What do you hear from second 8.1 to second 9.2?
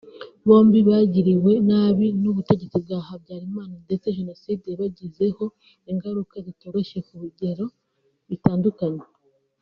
bitandukanye